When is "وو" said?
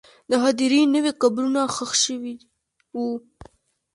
2.95-3.09